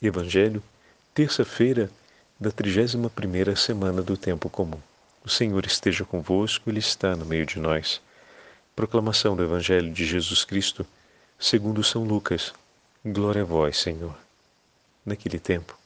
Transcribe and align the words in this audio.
Evangelho, 0.00 0.62
terça-feira 1.12 1.90
da 2.38 2.52
31ª 2.52 3.56
semana 3.56 4.00
do 4.00 4.16
tempo 4.16 4.48
comum. 4.48 4.78
O 5.24 5.28
Senhor 5.28 5.66
esteja 5.66 6.04
convosco, 6.04 6.70
ele 6.70 6.78
está 6.78 7.16
no 7.16 7.26
meio 7.26 7.44
de 7.44 7.58
nós. 7.58 8.00
Proclamação 8.76 9.34
do 9.34 9.42
Evangelho 9.42 9.92
de 9.92 10.06
Jesus 10.06 10.44
Cristo, 10.44 10.86
segundo 11.36 11.82
São 11.82 12.04
Lucas. 12.04 12.54
Glória 13.04 13.42
a 13.42 13.44
vós, 13.44 13.76
Senhor. 13.76 14.16
Naquele 15.04 15.40
tempo, 15.40 15.76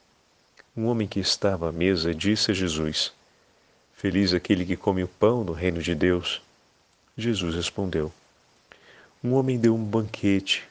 um 0.76 0.88
homem 0.88 1.08
que 1.08 1.18
estava 1.18 1.70
à 1.70 1.72
mesa 1.72 2.14
disse 2.14 2.50
a 2.50 2.54
Jesus: 2.54 3.12
Feliz 3.94 4.34
aquele 4.34 4.66
que 4.66 4.76
come 4.76 5.02
o 5.02 5.08
pão 5.08 5.42
no 5.42 5.54
reino 5.54 5.80
de 5.80 5.94
Deus. 5.94 6.42
Jesus 7.16 7.54
respondeu: 7.54 8.12
Um 9.24 9.32
homem 9.32 9.58
deu 9.58 9.74
um 9.74 9.82
banquete 9.82 10.64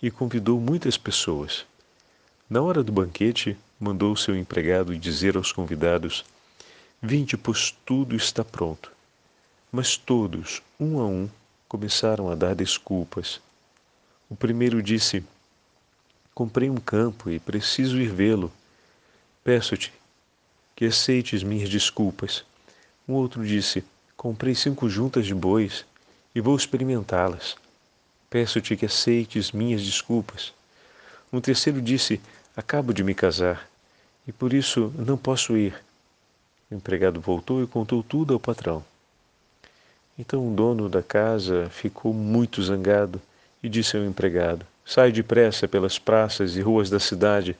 e 0.00 0.08
convidou 0.08 0.60
muitas 0.60 0.96
pessoas. 0.96 1.66
Na 2.48 2.60
hora 2.60 2.82
do 2.82 2.92
banquete, 2.92 3.56
mandou 3.80 4.14
seu 4.14 4.36
empregado 4.36 4.96
dizer 4.98 5.34
aos 5.34 5.50
convidados: 5.50 6.26
Vinde, 7.00 7.38
pois 7.38 7.74
tudo 7.86 8.14
está 8.14 8.44
pronto. 8.44 8.92
Mas 9.72 9.96
todos, 9.96 10.62
um 10.78 11.00
a 11.00 11.06
um, 11.06 11.28
começaram 11.66 12.28
a 12.30 12.34
dar 12.34 12.54
desculpas. 12.54 13.40
O 14.28 14.36
primeiro 14.36 14.82
disse: 14.82 15.24
Comprei 16.34 16.68
um 16.68 16.76
campo 16.76 17.30
e 17.30 17.38
preciso 17.38 17.98
ir 17.98 18.12
vê-lo. 18.12 18.52
Peço-te 19.42 19.90
que 20.76 20.84
aceites 20.84 21.42
minhas 21.42 21.70
desculpas. 21.70 22.44
Um 23.08 23.14
outro 23.14 23.42
disse: 23.46 23.82
Comprei 24.18 24.54
cinco 24.54 24.86
juntas 24.86 25.24
de 25.24 25.34
bois 25.34 25.86
e 26.34 26.42
vou 26.42 26.54
experimentá-las. 26.54 27.56
Peço-te 28.28 28.76
que 28.76 28.84
aceites 28.84 29.50
minhas 29.50 29.82
desculpas. 29.82 30.52
Um 31.34 31.40
terceiro 31.40 31.82
disse: 31.82 32.20
Acabo 32.56 32.94
de 32.94 33.02
me 33.02 33.12
casar 33.12 33.68
e 34.24 34.30
por 34.30 34.52
isso 34.52 34.92
não 34.96 35.16
posso 35.16 35.56
ir. 35.56 35.74
O 36.70 36.76
empregado 36.76 37.20
voltou 37.20 37.60
e 37.60 37.66
contou 37.66 38.04
tudo 38.04 38.32
ao 38.32 38.38
patrão. 38.38 38.84
Então 40.16 40.48
o 40.48 40.54
dono 40.54 40.88
da 40.88 41.02
casa 41.02 41.68
ficou 41.70 42.14
muito 42.14 42.62
zangado 42.62 43.20
e 43.60 43.68
disse 43.68 43.96
ao 43.96 44.04
empregado: 44.04 44.64
Sai 44.86 45.10
depressa 45.10 45.66
pelas 45.66 45.98
praças 45.98 46.54
e 46.54 46.60
ruas 46.60 46.88
da 46.88 47.00
cidade, 47.00 47.56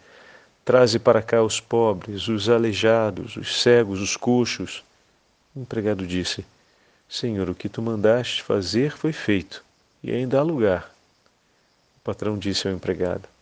traze 0.64 1.00
para 1.00 1.20
cá 1.20 1.42
os 1.42 1.59
pobres, 1.59 2.28
os 2.28 2.48
aleijados, 2.48 3.36
os 3.36 3.61
cegos, 3.61 4.00
os 4.00 4.16
coxos. 4.16 4.84
O 5.53 5.62
empregado 5.62 6.06
disse: 6.06 6.47
Senhor, 7.09 7.50
o 7.50 7.56
que 7.56 7.69
tu 7.69 7.83
mandaste 7.83 8.41
fazer 8.41 8.97
foi 8.97 9.12
feito 9.12 9.64
e 10.00 10.12
ainda 10.12 10.38
há 10.38 10.42
lugar. 10.44 10.94
O 11.97 12.05
patrão 12.05 12.38
disse 12.38 12.69
ao 12.69 12.75
empregado: 12.75 13.34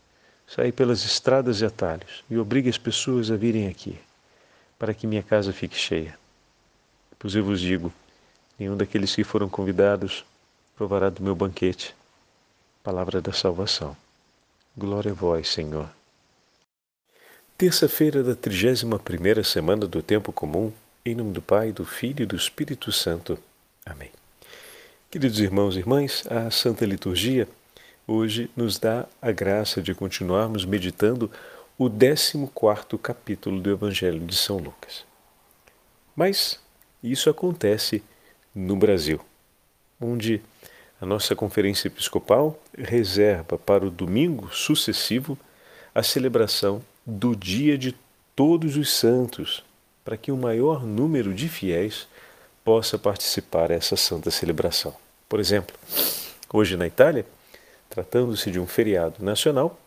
Sai 0.47 0.71
pelas 0.71 1.05
estradas 1.05 1.61
e 1.61 1.65
atalhos 1.65 2.25
e 2.29 2.37
obrigue 2.37 2.69
as 2.69 2.79
pessoas 2.79 3.31
a 3.31 3.37
virem 3.37 3.69
aqui, 3.69 3.99
para 4.79 4.93
que 4.93 5.07
minha 5.07 5.23
casa 5.23 5.53
fique 5.53 5.77
cheia. 5.77 6.19
Pois 7.19 7.35
eu 7.35 7.45
vos 7.45 7.61
digo: 7.61 7.93
nenhum 8.59 8.77
daqueles 8.77 9.15
que 9.15 9.25
foram 9.25 9.49
convidados 9.49 10.25
provará 10.77 11.09
do 11.09 11.23
meu 11.23 11.35
banquete. 11.35 11.95
Palavra 12.83 13.21
da 13.21 13.33
salvação. 13.33 13.97
Glória 14.77 15.13
a 15.13 15.15
vós, 15.15 15.49
Senhor. 15.49 15.89
Terça-feira 17.57 18.23
da 18.23 18.35
31 18.35 18.99
primeira 18.99 19.45
semana 19.45 19.87
do 19.87 20.03
tempo 20.03 20.33
comum, 20.33 20.73
em 21.07 21.15
nome 21.15 21.33
do 21.33 21.41
Pai, 21.41 21.71
do 21.71 21.85
Filho 21.85 22.25
e 22.25 22.27
do 22.27 22.35
Espírito 22.35 22.91
Santo. 22.91 23.39
Amém. 23.87 24.11
Queridos 25.11 25.39
irmãos 25.39 25.77
e 25.77 25.79
irmãs, 25.79 26.25
a 26.29 26.51
Santa 26.51 26.85
Liturgia 26.85 27.47
hoje 28.07 28.51
nos 28.57 28.79
dá 28.79 29.07
a 29.21 29.31
graça 29.31 29.81
de 29.81 29.95
continuarmos 29.95 30.65
meditando 30.65 31.31
o 31.79 31.89
14 31.89 32.49
capítulo 33.03 33.61
do 33.61 33.71
Evangelho 33.71 34.21
de 34.21 34.35
São 34.35 34.59
Lucas. 34.59 35.05
Mas 36.15 36.61
isso 37.03 37.31
acontece 37.31 38.03
no 38.55 38.77
Brasil, 38.77 39.21
onde 40.01 40.43
a 41.01 41.07
nossa 41.07 41.35
Conferência 41.35 41.89
Episcopal 41.89 42.61
reserva 42.77 43.59
para 43.59 43.85
o 43.85 43.91
domingo 43.91 44.55
sucessivo 44.55 45.39
a 45.95 46.03
celebração 46.03 46.83
do 47.05 47.35
Dia 47.35 47.77
de 47.77 47.95
Todos 48.37 48.77
os 48.77 48.93
Santos, 48.93 49.65
para 50.05 50.17
que 50.17 50.31
o 50.31 50.37
maior 50.37 50.85
número 50.85 51.35
de 51.35 51.49
fiéis 51.49 52.07
possa 52.65 52.99
participar 52.99 53.69
dessa 53.69 53.97
santa 53.97 54.31
celebração. 54.31 54.95
Por 55.29 55.41
exemplo, 55.41 55.75
hoje 56.53 56.77
na 56.77 56.87
Itália, 56.87 57.27
tratando-se 57.93 58.51
de 58.51 58.59
um 58.59 58.67
feriado 58.67 59.23
nacional, 59.23 59.79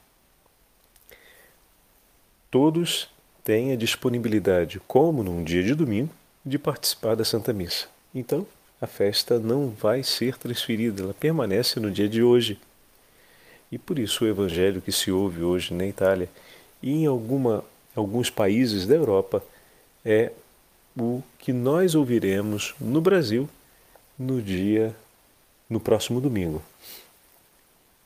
todos 2.52 3.10
têm 3.44 3.72
a 3.72 3.76
disponibilidade, 3.76 4.80
como 4.88 5.24
num 5.24 5.44
dia 5.44 5.64
de 5.64 5.74
domingo, 5.74 6.12
de 6.46 6.60
participar 6.60 7.16
da 7.16 7.26
Santa 7.26 7.52
Missa. 7.52 7.88
Então, 8.14 8.46
a 8.80 8.86
festa 8.86 9.40
não 9.40 9.72
vai 9.72 10.04
ser 10.04 10.38
transferida, 10.38 11.02
ela 11.02 11.16
permanece 11.16 11.80
no 11.80 11.90
dia 11.90 12.08
de 12.08 12.22
hoje. 12.22 12.60
E 13.72 13.80
por 13.80 13.98
isso 13.98 14.24
o 14.24 14.28
evangelho 14.28 14.84
que 14.84 14.92
se 14.92 15.12
ouve 15.12 15.42
hoje 15.42 15.74
na 15.74 15.88
Itália 15.88 16.30
e 16.84 16.92
em 16.92 17.08
alguma, 17.08 17.66
alguns 17.96 18.30
países 18.30 18.86
da 18.86 18.94
Europa 18.94 19.44
é 20.06 20.32
o 20.96 21.24
que 21.40 21.52
nós 21.52 21.96
ouviremos 21.96 22.76
no 22.80 23.02
Brasil 23.02 23.50
no 24.18 24.40
dia 24.44 24.96
no 25.68 25.80
próximo 25.80 26.22
domingo. 26.22 26.62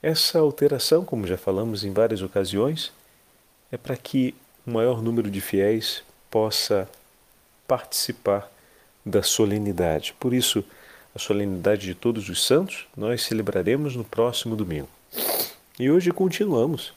Essa 0.01 0.39
alteração, 0.39 1.03
como 1.03 1.27
já 1.27 1.37
falamos 1.37 1.83
em 1.83 1.91
várias 1.91 2.21
ocasiões, 2.21 2.91
é 3.71 3.77
para 3.77 3.97
que 3.97 4.33
um 4.65 4.73
maior 4.73 5.01
número 5.01 5.29
de 5.29 5.41
fiéis 5.41 6.03
possa 6.31 6.89
participar 7.67 8.49
da 9.05 9.21
solenidade. 9.21 10.15
Por 10.19 10.33
isso, 10.33 10.63
a 11.13 11.19
solenidade 11.19 11.85
de 11.85 11.95
Todos 11.95 12.29
os 12.29 12.45
Santos 12.45 12.87
nós 12.95 13.23
celebraremos 13.23 13.95
no 13.95 14.03
próximo 14.03 14.55
domingo. 14.55 14.89
E 15.77 15.89
hoje 15.89 16.11
continuamos 16.11 16.93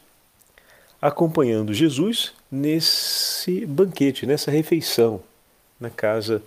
acompanhando 1.01 1.75
Jesus 1.75 2.33
nesse 2.49 3.67
banquete, 3.67 4.27
nessa 4.27 4.53
refeição 4.53 5.21
na 5.81 5.91
casa 5.91 6.41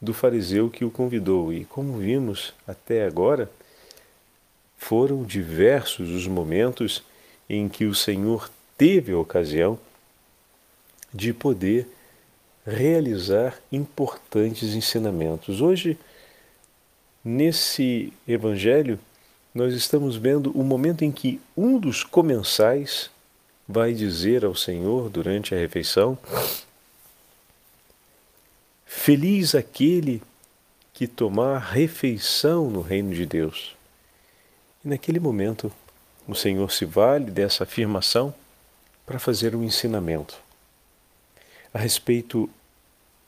do 0.00 0.12
fariseu 0.12 0.68
que 0.68 0.84
o 0.84 0.90
convidou. 0.90 1.50
E 1.50 1.64
como 1.64 1.96
vimos 1.96 2.52
até 2.68 3.06
agora, 3.06 3.50
foram 4.86 5.22
diversos 5.22 6.10
os 6.10 6.26
momentos 6.26 7.02
em 7.48 7.70
que 7.70 7.86
o 7.86 7.94
Senhor 7.94 8.50
teve 8.76 9.12
a 9.12 9.18
ocasião 9.18 9.78
de 11.12 11.32
poder 11.32 11.88
realizar 12.66 13.58
importantes 13.72 14.74
ensinamentos. 14.74 15.62
Hoje, 15.62 15.98
nesse 17.24 18.12
evangelho, 18.28 19.00
nós 19.54 19.72
estamos 19.72 20.16
vendo 20.16 20.50
o 20.50 20.62
momento 20.62 21.02
em 21.02 21.10
que 21.10 21.40
um 21.56 21.78
dos 21.78 22.04
comensais 22.04 23.10
vai 23.66 23.94
dizer 23.94 24.44
ao 24.44 24.54
Senhor 24.54 25.08
durante 25.08 25.54
a 25.54 25.58
refeição: 25.58 26.18
Feliz 28.84 29.54
aquele 29.54 30.22
que 30.92 31.06
tomar 31.06 31.58
refeição 31.58 32.68
no 32.68 32.82
reino 32.82 33.14
de 33.14 33.24
Deus. 33.24 33.74
E 34.84 34.88
naquele 34.88 35.18
momento, 35.18 35.72
o 36.28 36.34
Senhor 36.34 36.70
se 36.70 36.84
vale 36.84 37.30
dessa 37.30 37.64
afirmação 37.64 38.34
para 39.06 39.18
fazer 39.18 39.54
um 39.56 39.62
ensinamento 39.62 40.36
a 41.72 41.78
respeito 41.78 42.48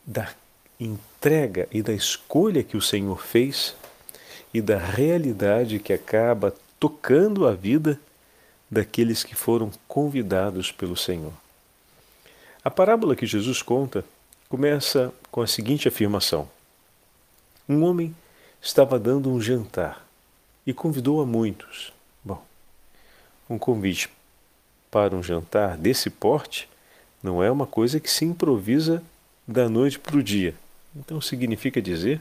da 0.04 0.32
entrega 0.78 1.66
e 1.72 1.82
da 1.82 1.92
escolha 1.92 2.62
que 2.62 2.76
o 2.76 2.82
Senhor 2.82 3.20
fez 3.20 3.74
e 4.54 4.60
da 4.60 4.78
realidade 4.78 5.80
que 5.80 5.92
acaba 5.92 6.54
tocando 6.78 7.46
a 7.46 7.54
vida 7.54 7.98
daqueles 8.70 9.24
que 9.24 9.34
foram 9.34 9.70
convidados 9.88 10.70
pelo 10.70 10.96
Senhor. 10.96 11.32
A 12.62 12.70
parábola 12.70 13.16
que 13.16 13.26
Jesus 13.26 13.62
conta 13.62 14.04
começa 14.48 15.12
com 15.30 15.42
a 15.42 15.46
seguinte 15.46 15.88
afirmação: 15.88 16.48
Um 17.68 17.82
homem 17.82 18.14
estava 18.62 18.98
dando 18.98 19.30
um 19.30 19.40
jantar 19.40 20.05
e 20.66 20.74
convidou 20.74 21.20
a 21.22 21.26
muitos. 21.26 21.92
Bom, 22.24 22.42
um 23.48 23.58
convite 23.58 24.10
para 24.90 25.14
um 25.14 25.22
jantar 25.22 25.76
desse 25.76 26.10
porte 26.10 26.68
não 27.22 27.42
é 27.42 27.50
uma 27.50 27.66
coisa 27.66 28.00
que 28.00 28.10
se 28.10 28.24
improvisa 28.24 29.02
da 29.46 29.68
noite 29.68 29.98
para 29.98 30.16
o 30.16 30.22
dia. 30.22 30.54
Então 30.94 31.20
significa 31.20 31.80
dizer 31.80 32.20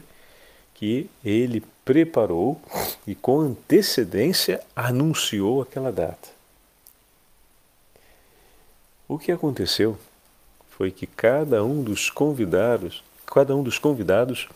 que 0.74 1.08
ele 1.24 1.62
preparou 1.84 2.60
e 3.06 3.14
com 3.14 3.40
antecedência 3.40 4.62
anunciou 4.74 5.62
aquela 5.62 5.90
data. 5.90 6.28
O 9.08 9.18
que 9.18 9.32
aconteceu 9.32 9.98
foi 10.70 10.90
que 10.90 11.06
cada 11.06 11.64
um 11.64 11.82
dos 11.82 12.10
convidados, 12.10 13.02
cada 13.24 13.56
um 13.56 13.62
dos 13.62 13.78
convidados 13.78 14.48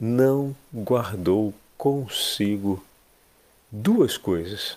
não 0.00 0.56
guardou 0.72 1.52
consigo 1.78 2.84
duas 3.70 4.18
coisas. 4.18 4.76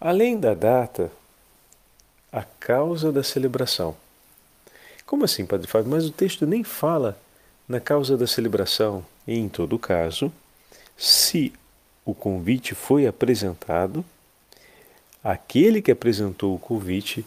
Além 0.00 0.40
da 0.40 0.54
data 0.54 1.12
a 2.32 2.42
causa 2.42 3.12
da 3.12 3.22
celebração. 3.22 3.94
Como 5.04 5.24
assim, 5.24 5.46
Padre 5.46 5.66
Fábio? 5.66 5.90
Mas 5.90 6.06
o 6.06 6.10
texto 6.10 6.46
nem 6.46 6.64
fala 6.64 7.18
na 7.68 7.80
causa 7.80 8.16
da 8.16 8.26
celebração. 8.26 9.04
Em 9.26 9.48
todo 9.48 9.78
caso, 9.78 10.32
se 10.96 11.52
o 12.04 12.14
convite 12.14 12.74
foi 12.74 13.06
apresentado, 13.06 14.04
aquele 15.22 15.82
que 15.82 15.90
apresentou 15.90 16.54
o 16.54 16.58
convite 16.58 17.24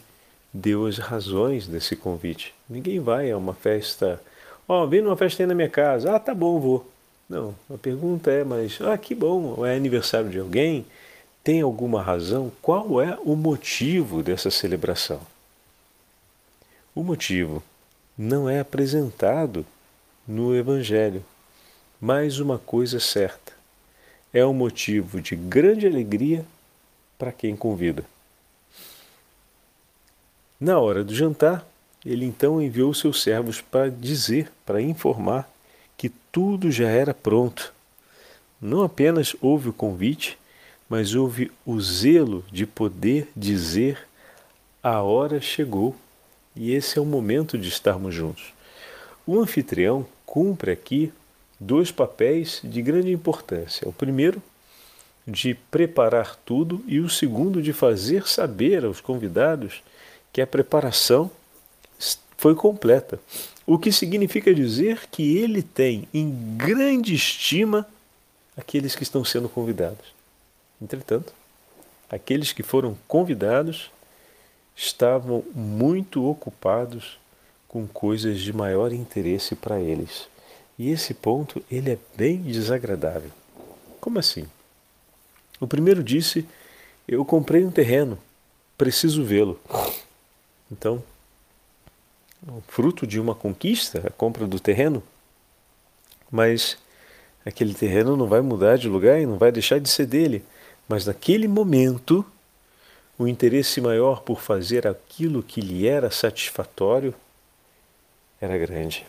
deu 0.52 0.86
as 0.86 0.98
razões 0.98 1.66
desse 1.66 1.96
convite. 1.96 2.54
Ninguém 2.68 3.00
vai 3.00 3.30
a 3.30 3.38
uma 3.38 3.54
festa, 3.54 4.20
ó, 4.68 4.82
oh, 4.82 4.88
vem 4.88 5.00
numa 5.00 5.16
festa 5.16 5.42
aí 5.42 5.46
na 5.46 5.54
minha 5.54 5.68
casa, 5.68 6.14
ah, 6.14 6.20
tá 6.20 6.34
bom, 6.34 6.60
vou. 6.60 6.91
Não, 7.32 7.54
a 7.72 7.78
pergunta 7.78 8.30
é, 8.30 8.44
mas, 8.44 8.78
ah, 8.82 8.98
que 8.98 9.14
bom, 9.14 9.64
é 9.64 9.74
aniversário 9.74 10.28
de 10.28 10.38
alguém? 10.38 10.84
Tem 11.42 11.62
alguma 11.62 12.02
razão? 12.02 12.52
Qual 12.60 13.00
é 13.00 13.18
o 13.24 13.34
motivo 13.34 14.22
dessa 14.22 14.50
celebração? 14.50 15.18
O 16.94 17.02
motivo 17.02 17.62
não 18.18 18.50
é 18.50 18.60
apresentado 18.60 19.64
no 20.28 20.54
Evangelho, 20.54 21.24
mas 21.98 22.38
uma 22.38 22.58
coisa 22.58 23.00
certa: 23.00 23.54
é 24.30 24.44
um 24.44 24.52
motivo 24.52 25.18
de 25.18 25.34
grande 25.34 25.86
alegria 25.86 26.44
para 27.16 27.32
quem 27.32 27.56
convida. 27.56 28.04
Na 30.60 30.78
hora 30.78 31.02
do 31.02 31.14
jantar, 31.14 31.66
ele 32.04 32.26
então 32.26 32.60
enviou 32.60 32.92
seus 32.92 33.22
servos 33.22 33.62
para 33.62 33.90
dizer, 33.90 34.52
para 34.66 34.82
informar 34.82 35.50
que 36.02 36.08
tudo 36.32 36.68
já 36.68 36.88
era 36.88 37.14
pronto. 37.14 37.72
Não 38.60 38.82
apenas 38.82 39.36
houve 39.40 39.68
o 39.68 39.72
convite, 39.72 40.36
mas 40.88 41.14
houve 41.14 41.52
o 41.64 41.80
zelo 41.80 42.44
de 42.50 42.66
poder 42.66 43.28
dizer: 43.36 44.08
a 44.82 45.00
hora 45.00 45.40
chegou 45.40 45.94
e 46.56 46.72
esse 46.72 46.98
é 46.98 47.00
o 47.00 47.04
momento 47.04 47.56
de 47.56 47.68
estarmos 47.68 48.12
juntos. 48.12 48.52
O 49.24 49.38
anfitrião 49.38 50.04
cumpre 50.26 50.72
aqui 50.72 51.12
dois 51.60 51.92
papéis 51.92 52.58
de 52.64 52.82
grande 52.82 53.12
importância. 53.12 53.88
O 53.88 53.92
primeiro, 53.92 54.42
de 55.24 55.54
preparar 55.54 56.34
tudo, 56.44 56.82
e 56.88 56.98
o 56.98 57.08
segundo, 57.08 57.62
de 57.62 57.72
fazer 57.72 58.26
saber 58.26 58.84
aos 58.84 59.00
convidados 59.00 59.84
que 60.32 60.42
a 60.42 60.48
preparação 60.48 61.30
foi 62.42 62.56
completa. 62.56 63.20
O 63.64 63.78
que 63.78 63.92
significa 63.92 64.52
dizer 64.52 65.06
que 65.12 65.38
ele 65.38 65.62
tem 65.62 66.08
em 66.12 66.56
grande 66.56 67.14
estima 67.14 67.88
aqueles 68.56 68.96
que 68.96 69.04
estão 69.04 69.24
sendo 69.24 69.48
convidados. 69.48 70.12
Entretanto, 70.82 71.32
aqueles 72.10 72.52
que 72.52 72.64
foram 72.64 72.98
convidados 73.06 73.92
estavam 74.74 75.44
muito 75.54 76.28
ocupados 76.28 77.16
com 77.68 77.86
coisas 77.86 78.40
de 78.40 78.52
maior 78.52 78.92
interesse 78.92 79.54
para 79.54 79.80
eles. 79.80 80.26
E 80.76 80.90
esse 80.90 81.14
ponto 81.14 81.64
ele 81.70 81.92
é 81.92 81.98
bem 82.16 82.42
desagradável. 82.42 83.30
Como 84.00 84.18
assim? 84.18 84.48
O 85.60 85.66
primeiro 85.68 86.02
disse: 86.02 86.44
Eu 87.06 87.24
comprei 87.24 87.64
um 87.64 87.70
terreno, 87.70 88.18
preciso 88.76 89.22
vê-lo. 89.22 89.60
Então, 90.68 91.00
fruto 92.66 93.06
de 93.06 93.20
uma 93.20 93.34
conquista, 93.34 94.02
a 94.06 94.10
compra 94.10 94.46
do 94.46 94.58
terreno, 94.58 95.02
mas 96.30 96.76
aquele 97.44 97.74
terreno 97.74 98.16
não 98.16 98.26
vai 98.26 98.40
mudar 98.40 98.76
de 98.76 98.88
lugar 98.88 99.20
e 99.20 99.26
não 99.26 99.36
vai 99.38 99.52
deixar 99.52 99.78
de 99.78 99.88
ser 99.88 100.06
dele. 100.06 100.44
Mas 100.88 101.06
naquele 101.06 101.46
momento, 101.46 102.24
o 103.18 103.28
interesse 103.28 103.80
maior 103.80 104.22
por 104.22 104.40
fazer 104.40 104.86
aquilo 104.86 105.42
que 105.42 105.60
lhe 105.60 105.86
era 105.86 106.10
satisfatório 106.10 107.14
era 108.40 108.58
grande. 108.58 109.06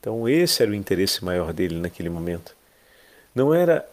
Então, 0.00 0.26
esse 0.26 0.62
era 0.62 0.70
o 0.70 0.74
interesse 0.74 1.22
maior 1.22 1.52
dele 1.52 1.78
naquele 1.78 2.08
momento. 2.08 2.56
Não 3.34 3.52
era 3.52 3.86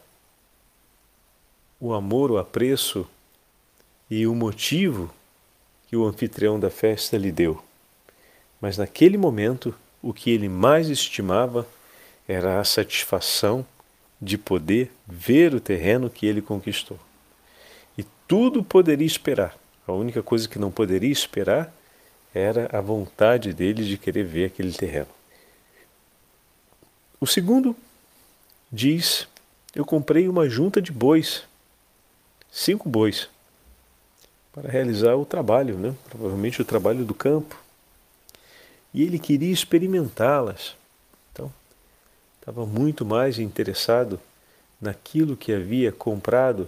o 1.79 1.93
amor, 1.93 2.31
o 2.31 2.37
apreço 2.37 3.05
e 4.09 4.25
o 4.25 4.33
motivo 4.33 5.13
que 5.87 5.97
o 5.97 6.05
anfitrião 6.05 6.57
da 6.59 6.69
festa 6.69 7.17
lhe 7.17 7.31
deu. 7.31 7.66
Mas 8.61 8.77
naquele 8.77 9.17
momento, 9.17 9.73
o 10.01 10.13
que 10.13 10.31
ele 10.31 10.49
mais 10.49 10.89
estimava 10.89 11.67
era 12.27 12.59
a 12.59 12.63
satisfação 12.63 13.65
de 14.21 14.37
poder 14.37 14.91
ver 15.07 15.53
o 15.53 15.59
terreno 15.59 16.09
que 16.09 16.25
ele 16.25 16.41
conquistou. 16.41 16.99
E 17.97 18.03
tudo 18.27 18.63
poderia 18.63 19.05
esperar. 19.05 19.55
A 19.87 19.93
única 19.93 20.21
coisa 20.21 20.49
que 20.49 20.59
não 20.59 20.71
poderia 20.71 21.11
esperar 21.11 21.73
era 22.33 22.69
a 22.71 22.81
vontade 22.81 23.53
dele 23.53 23.85
de 23.85 23.97
querer 23.97 24.23
ver 24.23 24.45
aquele 24.45 24.73
terreno. 24.73 25.07
O 27.19 27.25
segundo 27.25 27.75
diz: 28.71 29.27
Eu 29.73 29.85
comprei 29.85 30.27
uma 30.27 30.49
junta 30.49 30.81
de 30.81 30.91
bois, 30.91 31.43
cinco 32.51 32.89
bois 32.89 33.29
para 34.51 34.69
realizar 34.69 35.15
o 35.15 35.25
trabalho, 35.25 35.77
né? 35.77 35.93
provavelmente 36.09 36.61
o 36.61 36.65
trabalho 36.65 37.05
do 37.05 37.13
campo. 37.13 37.66
E 38.97 39.03
ele 39.03 39.19
queria 39.19 39.53
experimentá-las. 39.53 40.75
Então, 41.31 41.53
estava 42.39 42.65
muito 42.65 43.05
mais 43.05 43.37
interessado 43.37 44.19
naquilo 44.81 45.37
que 45.37 45.53
havia 45.53 45.91
comprado 45.91 46.67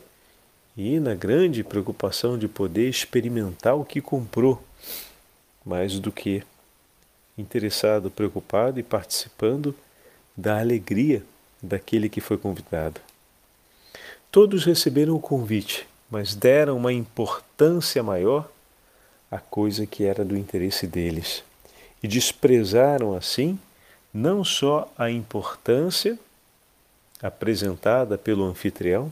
e 0.78 1.00
na 1.00 1.16
grande 1.16 1.64
preocupação 1.64 2.38
de 2.38 2.48
poder 2.48 2.88
experimentar 2.88 3.76
o 3.76 3.84
que 3.84 4.00
comprou, 4.00 4.62
mais 5.66 6.00
do 6.00 6.12
que 6.12 6.44
interessado, 7.36 8.12
preocupado 8.12 8.80
e 8.80 8.84
participando 8.84 9.74
da 10.38 10.60
alegria 10.60 11.24
daquele 11.60 12.08
que 12.08 12.22
foi 12.22 12.38
convidado. 12.38 13.02
Todos 14.32 14.66
receberam 14.66 15.16
o 15.16 15.20
convite, 15.20 15.88
mas 16.12 16.36
deram 16.36 16.78
uma 16.78 16.94
importância 16.94 18.04
maior 18.04 18.48
à 19.32 19.40
coisa 19.40 19.88
que 19.88 20.04
era 20.04 20.24
do 20.24 20.38
interesse 20.38 20.86
deles. 20.86 21.49
E 22.02 22.08
desprezaram 22.08 23.16
assim 23.16 23.60
não 24.14 24.44
só 24.44 24.92
a 24.98 25.10
importância 25.10 26.18
apresentada 27.22 28.18
pelo 28.18 28.46
anfitrião, 28.46 29.12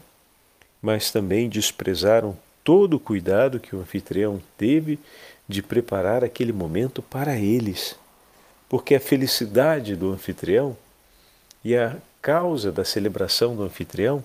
mas 0.81 1.12
também 1.12 1.50
desprezaram 1.50 2.38
todo 2.63 2.95
o 2.95 3.00
cuidado 3.00 3.60
que 3.60 3.75
o 3.75 3.80
anfitrião 3.80 4.42
teve 4.57 5.00
de 5.48 5.62
preparar 5.62 6.24
aquele 6.24 6.51
momento 6.51 7.01
para 7.01 7.38
eles. 7.38 7.95
Porque 8.69 8.95
a 8.95 9.00
felicidade 9.00 9.95
do 9.95 10.11
anfitrião 10.11 10.76
e 11.64 11.76
a 11.76 11.95
causa 12.21 12.71
da 12.71 12.83
celebração 12.83 13.56
do 13.56 13.64
anfitrião 13.64 14.23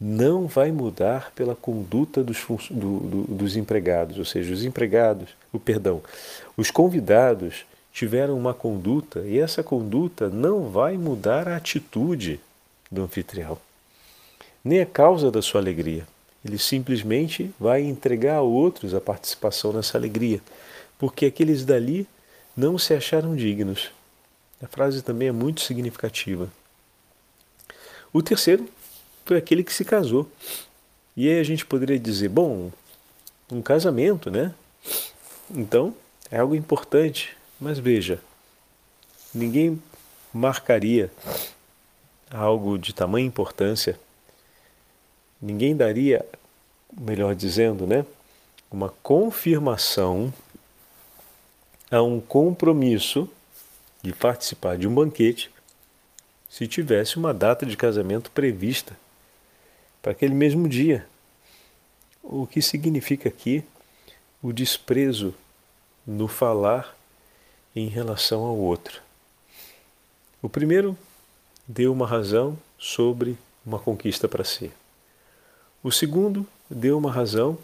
não 0.00 0.46
vai 0.46 0.72
mudar 0.72 1.30
pela 1.34 1.54
conduta 1.54 2.22
dos, 2.22 2.44
do, 2.70 3.00
do, 3.00 3.22
dos 3.34 3.56
empregados, 3.56 4.18
ou 4.18 4.24
seja, 4.24 4.52
os 4.52 4.64
empregados, 4.64 5.28
o 5.52 5.58
perdão, 5.58 6.02
os 6.56 6.70
convidados 6.70 7.66
tiveram 7.92 8.36
uma 8.36 8.54
conduta 8.54 9.20
e 9.20 9.38
essa 9.38 9.62
conduta 9.62 10.28
não 10.28 10.68
vai 10.68 10.96
mudar 10.96 11.48
a 11.48 11.56
atitude 11.56 12.40
do 12.90 13.02
anfitrião, 13.02 13.58
nem 14.64 14.80
a 14.80 14.86
causa 14.86 15.30
da 15.30 15.42
sua 15.42 15.60
alegria. 15.60 16.06
Ele 16.44 16.58
simplesmente 16.58 17.50
vai 17.58 17.82
entregar 17.82 18.36
a 18.36 18.42
outros 18.42 18.94
a 18.94 19.00
participação 19.00 19.72
nessa 19.72 19.98
alegria, 19.98 20.40
porque 20.98 21.26
aqueles 21.26 21.64
dali 21.64 22.06
não 22.56 22.78
se 22.78 22.94
acharam 22.94 23.36
dignos. 23.36 23.90
A 24.62 24.66
frase 24.66 25.02
também 25.02 25.28
é 25.28 25.32
muito 25.32 25.60
significativa. 25.60 26.50
O 28.12 28.22
terceiro 28.22 28.68
foi 29.24 29.36
aquele 29.36 29.62
que 29.62 29.72
se 29.72 29.84
casou. 29.84 30.30
E 31.16 31.28
aí 31.28 31.38
a 31.38 31.44
gente 31.44 31.64
poderia 31.64 31.98
dizer, 31.98 32.28
bom, 32.28 32.70
um 33.50 33.62
casamento, 33.62 34.30
né? 34.30 34.54
Então, 35.50 35.94
é 36.30 36.38
algo 36.38 36.54
importante. 36.54 37.36
Mas 37.60 37.78
veja, 37.78 38.18
ninguém 39.34 39.80
marcaria 40.32 41.10
algo 42.30 42.78
de 42.78 42.94
tamanha 42.94 43.26
importância, 43.26 44.00
ninguém 45.42 45.76
daria, 45.76 46.24
melhor 46.98 47.34
dizendo, 47.34 47.86
né, 47.86 48.06
uma 48.70 48.88
confirmação 49.02 50.32
a 51.90 52.00
um 52.02 52.20
compromisso 52.20 53.28
de 54.00 54.12
participar 54.12 54.78
de 54.78 54.88
um 54.88 54.94
banquete 54.94 55.50
se 56.48 56.66
tivesse 56.66 57.16
uma 57.16 57.34
data 57.34 57.66
de 57.66 57.76
casamento 57.76 58.30
prevista 58.30 58.96
para 60.00 60.12
aquele 60.12 60.34
mesmo 60.34 60.68
dia. 60.68 61.06
O 62.22 62.46
que 62.46 62.62
significa 62.62 63.28
aqui 63.28 63.62
o 64.42 64.52
desprezo 64.52 65.34
no 66.06 66.26
falar 66.26 66.96
em 67.74 67.88
relação 67.88 68.42
ao 68.42 68.56
outro. 68.56 69.00
O 70.42 70.48
primeiro 70.48 70.96
deu 71.66 71.92
uma 71.92 72.06
razão 72.06 72.58
sobre 72.78 73.36
uma 73.64 73.78
conquista 73.78 74.28
para 74.28 74.44
si. 74.44 74.70
O 75.82 75.92
segundo 75.92 76.46
deu 76.68 76.98
uma 76.98 77.12
razão 77.12 77.58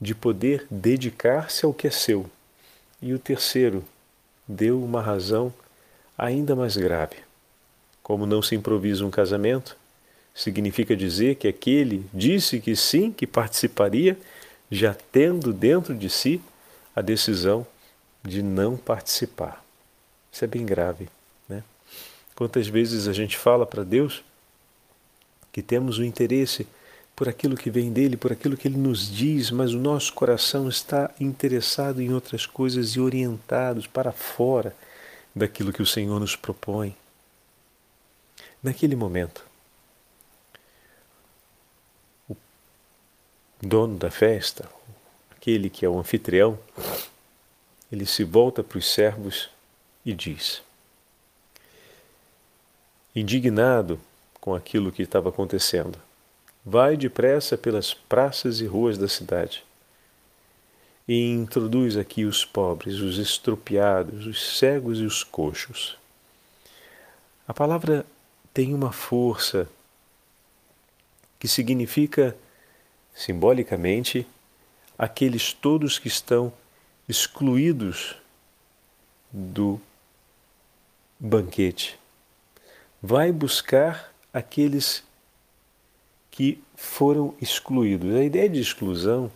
de 0.00 0.14
poder 0.14 0.66
dedicar-se 0.70 1.64
ao 1.64 1.72
que 1.72 1.86
é 1.86 1.90
seu. 1.90 2.28
E 3.00 3.12
o 3.12 3.18
terceiro 3.18 3.84
deu 4.46 4.82
uma 4.82 5.00
razão 5.00 5.52
ainda 6.16 6.54
mais 6.54 6.76
grave. 6.76 7.16
Como 8.02 8.26
não 8.26 8.42
se 8.42 8.54
improvisa 8.54 9.04
um 9.04 9.10
casamento, 9.10 9.76
significa 10.34 10.96
dizer 10.96 11.36
que 11.36 11.48
aquele 11.48 12.04
disse 12.12 12.60
que 12.60 12.74
sim, 12.74 13.12
que 13.12 13.26
participaria, 13.26 14.18
já 14.70 14.94
tendo 14.94 15.52
dentro 15.52 15.94
de 15.94 16.08
si 16.08 16.40
a 16.94 17.00
decisão 17.00 17.66
de 18.22 18.42
não 18.42 18.76
participar. 18.76 19.64
Isso 20.30 20.44
é 20.44 20.48
bem 20.48 20.64
grave, 20.64 21.08
né? 21.48 21.62
Quantas 22.34 22.66
vezes 22.66 23.08
a 23.08 23.12
gente 23.12 23.36
fala 23.36 23.66
para 23.66 23.82
Deus 23.82 24.22
que 25.52 25.62
temos 25.62 25.98
o 25.98 26.04
interesse 26.04 26.66
por 27.14 27.28
aquilo 27.28 27.56
que 27.56 27.70
vem 27.70 27.92
dele, 27.92 28.16
por 28.16 28.32
aquilo 28.32 28.56
que 28.56 28.66
ele 28.66 28.78
nos 28.78 29.10
diz, 29.10 29.50
mas 29.50 29.74
o 29.74 29.78
nosso 29.78 30.12
coração 30.14 30.68
está 30.68 31.10
interessado 31.20 32.00
em 32.00 32.12
outras 32.12 32.46
coisas 32.46 32.90
e 32.90 33.00
orientados 33.00 33.86
para 33.86 34.12
fora 34.12 34.74
daquilo 35.34 35.72
que 35.72 35.82
o 35.82 35.86
Senhor 35.86 36.18
nos 36.18 36.34
propõe. 36.34 36.96
Naquele 38.62 38.96
momento, 38.96 39.44
o 42.30 42.36
dono 43.60 43.98
da 43.98 44.10
festa, 44.10 44.68
aquele 45.30 45.68
que 45.68 45.84
é 45.84 45.88
o 45.88 45.98
anfitrião, 45.98 46.58
ele 47.92 48.06
se 48.06 48.24
volta 48.24 48.64
para 48.64 48.78
os 48.78 48.90
servos 48.90 49.50
e 50.04 50.14
diz: 50.14 50.62
Indignado 53.14 54.00
com 54.40 54.54
aquilo 54.54 54.90
que 54.90 55.02
estava 55.02 55.28
acontecendo, 55.28 55.98
vai 56.64 56.96
depressa 56.96 57.58
pelas 57.58 57.92
praças 57.92 58.60
e 58.60 58.66
ruas 58.66 58.96
da 58.96 59.06
cidade 59.06 59.62
e 61.06 61.30
introduz 61.30 61.96
aqui 61.96 62.24
os 62.24 62.44
pobres, 62.44 63.00
os 63.00 63.18
estropiados, 63.18 64.26
os 64.26 64.56
cegos 64.58 64.98
e 64.98 65.04
os 65.04 65.22
coxos. 65.22 65.98
A 67.46 67.52
palavra 67.52 68.06
tem 68.54 68.72
uma 68.72 68.92
força 68.92 69.68
que 71.38 71.48
significa, 71.48 72.36
simbolicamente, 73.14 74.26
aqueles 74.96 75.52
todos 75.52 75.98
que 75.98 76.08
estão 76.08 76.52
excluídos 77.08 78.16
do 79.32 79.80
banquete. 81.18 81.98
Vai 83.02 83.32
buscar 83.32 84.12
aqueles 84.32 85.02
que 86.30 86.62
foram 86.74 87.34
excluídos. 87.40 88.14
A 88.14 88.24
ideia 88.24 88.48
de 88.48 88.60
exclusão 88.60 89.30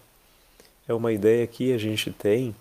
é 0.88 0.94
uma 0.94 1.12
ideia 1.12 1.46
que 1.46 1.73
a 1.73 1.78
gente 1.78 2.11
tem 2.11 2.54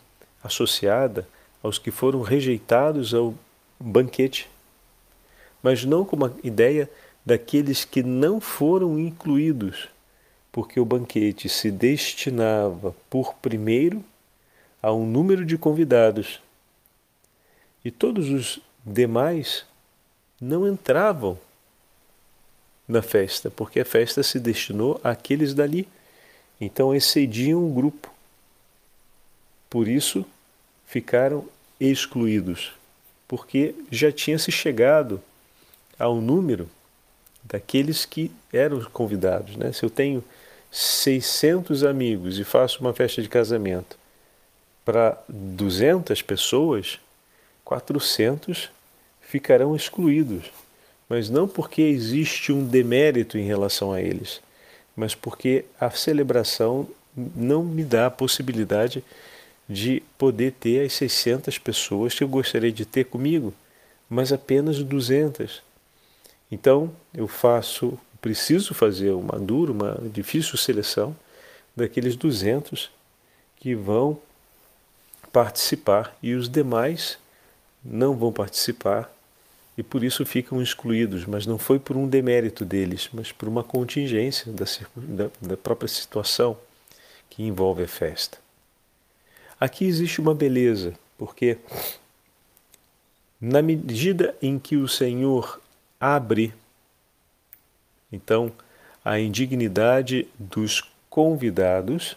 associada 0.43 1.27
aos 1.61 1.77
que 1.79 1.91
foram 1.91 2.21
rejeitados 2.21 3.13
ao 3.13 3.33
banquete, 3.79 4.49
mas 5.61 5.83
não 5.83 6.05
como 6.05 6.25
a 6.25 6.31
ideia 6.43 6.89
daqueles 7.25 7.83
que 7.83 8.03
não 8.03 8.39
foram 8.39 8.99
incluídos, 8.99 9.87
porque 10.51 10.79
o 10.79 10.85
banquete 10.85 11.49
se 11.49 11.71
destinava 11.71 12.95
por 13.09 13.33
primeiro 13.35 14.03
a 14.85 14.93
um 14.93 15.03
número 15.03 15.43
de 15.43 15.57
convidados 15.57 16.39
e 17.83 17.89
todos 17.89 18.29
os 18.29 18.59
demais 18.85 19.65
não 20.39 20.67
entravam 20.67 21.39
na 22.87 23.01
festa, 23.01 23.49
porque 23.49 23.79
a 23.79 23.85
festa 23.85 24.21
se 24.21 24.39
destinou 24.39 25.01
àqueles 25.03 25.55
dali. 25.55 25.87
Então 26.61 26.93
excediam 26.93 27.65
o 27.65 27.73
grupo. 27.73 28.13
Por 29.71 29.87
isso 29.87 30.23
ficaram 30.85 31.47
excluídos, 31.79 32.71
porque 33.27 33.73
já 33.89 34.11
tinha 34.11 34.37
se 34.37 34.51
chegado 34.51 35.19
ao 35.97 36.21
número 36.21 36.69
daqueles 37.43 38.05
que 38.05 38.31
eram 38.53 38.83
convidados. 38.91 39.55
Né? 39.55 39.71
Se 39.71 39.81
eu 39.81 39.89
tenho 39.89 40.23
600 40.69 41.83
amigos 41.83 42.37
e 42.37 42.43
faço 42.43 42.81
uma 42.81 42.93
festa 42.93 43.19
de 43.19 43.27
casamento 43.27 44.04
para 44.85 45.19
200 45.27 46.21
pessoas, 46.21 46.99
400 47.65 48.69
ficarão 49.19 49.75
excluídos. 49.75 50.45
Mas 51.09 51.29
não 51.29 51.47
porque 51.47 51.81
existe 51.81 52.51
um 52.53 52.63
demérito 52.63 53.37
em 53.37 53.45
relação 53.45 53.91
a 53.91 54.01
eles, 54.01 54.39
mas 54.95 55.13
porque 55.13 55.65
a 55.79 55.89
celebração 55.89 56.87
não 57.35 57.63
me 57.63 57.83
dá 57.83 58.05
a 58.07 58.11
possibilidade 58.11 59.03
de 59.67 60.03
poder 60.17 60.51
ter 60.53 60.85
as 60.85 60.93
600 60.93 61.57
pessoas 61.57 62.13
que 62.13 62.23
eu 62.23 62.27
gostaria 62.27 62.71
de 62.71 62.85
ter 62.85 63.05
comigo, 63.05 63.53
mas 64.07 64.31
apenas 64.31 64.81
200. 64.83 65.61
Então, 66.51 66.91
eu 67.13 67.27
faço, 67.27 67.97
preciso 68.21 68.73
fazer 68.73 69.11
uma 69.11 69.39
dura, 69.39 69.71
uma 69.71 69.99
difícil 70.13 70.57
seleção 70.57 71.15
daqueles 71.75 72.15
200 72.15 72.91
que 73.57 73.73
vão 73.73 74.19
participar 75.35 76.17
e 76.23 76.33
os 76.33 76.47
demais 76.47 77.17
não 77.83 78.15
vão 78.15 78.31
participar 78.31 79.13
e 79.77 79.83
por 79.83 80.01
isso 80.01 80.25
ficam 80.25 80.61
excluídos, 80.61 81.25
mas 81.25 81.45
não 81.45 81.57
foi 81.57 81.77
por 81.77 81.97
um 81.97 82.07
demérito 82.07 82.63
deles, 82.63 83.09
mas 83.11 83.33
por 83.33 83.49
uma 83.49 83.61
contingência 83.61 84.49
da, 84.53 84.63
da, 84.95 85.29
da 85.41 85.57
própria 85.57 85.89
situação 85.89 86.57
que 87.29 87.43
envolve 87.43 87.83
a 87.83 87.87
festa. 87.87 88.37
Aqui 89.59 89.83
existe 89.83 90.21
uma 90.21 90.33
beleza, 90.33 90.93
porque 91.17 91.57
na 93.41 93.61
medida 93.61 94.33
em 94.41 94.57
que 94.57 94.77
o 94.77 94.87
Senhor 94.87 95.59
abre, 95.99 96.53
então 98.09 98.53
a 99.03 99.19
indignidade 99.19 100.29
dos 100.39 100.81
convidados, 101.09 102.15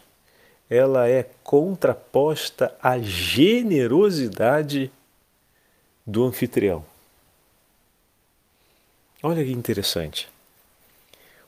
ela 0.69 1.09
é 1.09 1.25
contraposta 1.43 2.77
à 2.83 2.99
generosidade 2.99 4.91
do 6.07 6.25
anfitrião. 6.25 6.85
Olha 9.23 9.45
que 9.45 9.51
interessante. 9.51 10.29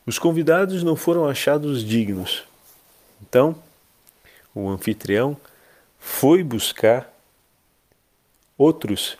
Os 0.06 0.18
convidados 0.18 0.82
não 0.82 0.96
foram 0.96 1.26
achados 1.28 1.84
dignos. 1.84 2.44
Então, 3.22 3.54
o 4.54 4.68
anfitrião 4.68 5.36
foi 5.98 6.42
buscar 6.42 7.12
outros 8.56 9.16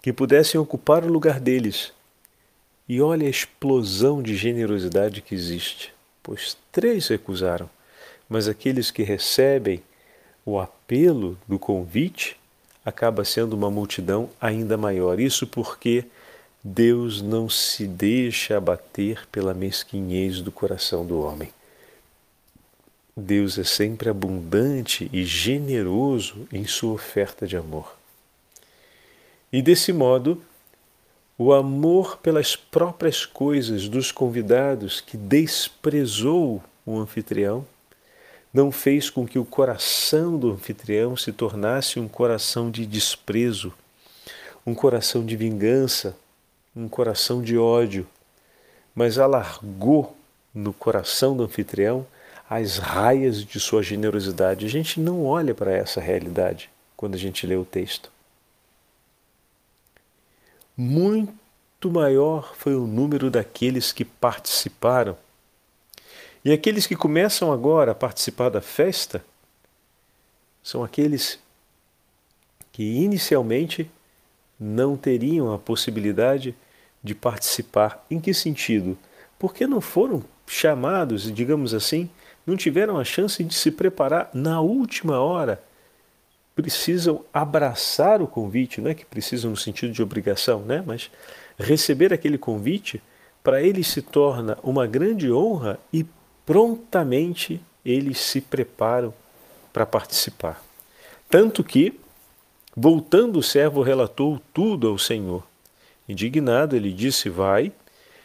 que 0.00 0.12
pudessem 0.12 0.60
ocupar 0.60 1.04
o 1.04 1.12
lugar 1.12 1.40
deles. 1.40 1.92
E 2.88 3.00
olha 3.00 3.26
a 3.26 3.30
explosão 3.30 4.22
de 4.22 4.36
generosidade 4.36 5.20
que 5.20 5.34
existe, 5.34 5.92
pois 6.22 6.56
três 6.70 7.08
recusaram, 7.08 7.68
mas 8.28 8.48
aqueles 8.48 8.90
que 8.90 9.02
recebem 9.02 9.82
o 10.44 10.58
apelo 10.58 11.38
do 11.46 11.58
convite 11.58 12.36
acaba 12.84 13.24
sendo 13.24 13.54
uma 13.54 13.70
multidão 13.70 14.30
ainda 14.40 14.76
maior. 14.76 15.18
Isso 15.18 15.46
porque 15.46 16.04
Deus 16.62 17.20
não 17.20 17.48
se 17.48 17.86
deixa 17.86 18.56
abater 18.56 19.26
pela 19.30 19.52
mesquinhez 19.52 20.40
do 20.40 20.52
coração 20.52 21.04
do 21.04 21.20
homem. 21.20 21.50
Deus 23.16 23.58
é 23.58 23.64
sempre 23.64 24.08
abundante 24.08 25.08
e 25.12 25.24
generoso 25.24 26.46
em 26.52 26.66
sua 26.66 26.92
oferta 26.92 27.46
de 27.46 27.56
amor. 27.56 27.96
E 29.52 29.62
desse 29.62 29.92
modo, 29.92 30.42
o 31.38 31.52
amor 31.52 32.18
pelas 32.18 32.54
próprias 32.54 33.24
coisas 33.24 33.88
dos 33.88 34.12
convidados 34.12 35.00
que 35.00 35.16
desprezou 35.16 36.62
o 36.84 36.98
anfitrião 36.98 37.66
não 38.56 38.72
fez 38.72 39.10
com 39.10 39.26
que 39.26 39.38
o 39.38 39.44
coração 39.44 40.38
do 40.38 40.52
anfitrião 40.52 41.14
se 41.14 41.30
tornasse 41.30 42.00
um 42.00 42.08
coração 42.08 42.70
de 42.70 42.86
desprezo, 42.86 43.70
um 44.66 44.74
coração 44.74 45.26
de 45.26 45.36
vingança, 45.36 46.16
um 46.74 46.88
coração 46.88 47.42
de 47.42 47.58
ódio, 47.58 48.06
mas 48.94 49.18
alargou 49.18 50.16
no 50.54 50.72
coração 50.72 51.36
do 51.36 51.42
anfitrião 51.42 52.06
as 52.48 52.78
raias 52.78 53.44
de 53.44 53.60
sua 53.60 53.82
generosidade. 53.82 54.64
A 54.64 54.70
gente 54.70 55.00
não 55.00 55.26
olha 55.26 55.54
para 55.54 55.74
essa 55.74 56.00
realidade 56.00 56.70
quando 56.96 57.14
a 57.14 57.18
gente 57.18 57.46
lê 57.46 57.56
o 57.56 57.64
texto. 57.64 58.10
Muito 60.74 61.90
maior 61.90 62.54
foi 62.56 62.74
o 62.74 62.86
número 62.86 63.30
daqueles 63.30 63.92
que 63.92 64.02
participaram. 64.02 65.14
E 66.46 66.52
aqueles 66.52 66.86
que 66.86 66.94
começam 66.94 67.50
agora 67.50 67.90
a 67.90 67.94
participar 67.96 68.50
da 68.50 68.60
festa 68.60 69.24
são 70.62 70.84
aqueles 70.84 71.40
que 72.70 72.84
inicialmente 72.84 73.90
não 74.56 74.96
teriam 74.96 75.52
a 75.52 75.58
possibilidade 75.58 76.54
de 77.02 77.16
participar. 77.16 78.06
Em 78.08 78.20
que 78.20 78.32
sentido? 78.32 78.96
Porque 79.36 79.66
não 79.66 79.80
foram 79.80 80.22
chamados, 80.46 81.32
digamos 81.32 81.74
assim, 81.74 82.08
não 82.46 82.56
tiveram 82.56 82.96
a 82.96 83.02
chance 83.02 83.42
de 83.42 83.52
se 83.52 83.72
preparar 83.72 84.30
na 84.32 84.60
última 84.60 85.18
hora, 85.18 85.60
precisam 86.54 87.24
abraçar 87.34 88.22
o 88.22 88.28
convite, 88.28 88.80
não 88.80 88.92
é 88.92 88.94
que 88.94 89.04
precisam 89.04 89.50
no 89.50 89.56
sentido 89.56 89.92
de 89.92 90.00
obrigação, 90.00 90.60
né? 90.60 90.80
mas 90.86 91.10
receber 91.58 92.12
aquele 92.12 92.38
convite, 92.38 93.02
para 93.42 93.60
eles 93.60 93.88
se 93.88 94.00
torna 94.00 94.56
uma 94.62 94.86
grande 94.86 95.32
honra 95.32 95.76
e 95.92 96.06
prontamente 96.46 97.60
eles 97.84 98.18
se 98.18 98.40
preparam 98.40 99.12
para 99.72 99.84
participar. 99.84 100.64
Tanto 101.28 101.62
que, 101.62 101.98
voltando 102.74 103.40
o 103.40 103.42
servo 103.42 103.82
relatou 103.82 104.40
tudo 104.54 104.88
ao 104.88 104.96
Senhor. 104.96 105.46
Indignado, 106.08 106.76
ele 106.76 106.92
disse: 106.92 107.28
Vai, 107.28 107.72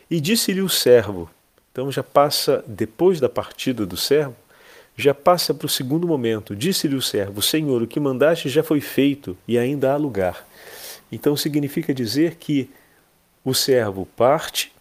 e 0.09 0.21
disse-lhe 0.21 0.61
o 0.61 0.69
servo. 0.69 1.29
Então 1.71 1.91
já 1.91 2.03
passa, 2.03 2.63
depois 2.67 3.19
da 3.19 3.27
partida 3.27 3.85
do 3.85 3.97
servo, 3.97 4.35
já 4.95 5.13
passa 5.13 5.53
para 5.53 5.65
o 5.65 5.69
segundo 5.69 6.07
momento. 6.07 6.55
Disse-lhe 6.55 6.95
o 6.95 7.01
servo: 7.01 7.41
Senhor, 7.41 7.81
o 7.81 7.87
que 7.87 7.99
mandaste 7.99 8.49
já 8.49 8.61
foi 8.61 8.81
feito 8.81 9.35
e 9.47 9.57
ainda 9.57 9.91
há 9.91 9.97
lugar. 9.97 10.45
Então 11.11 11.35
significa 11.35 11.93
dizer 11.93 12.35
que 12.35 12.69
o 13.43 13.53
servo 13.53 14.05
parte 14.15 14.71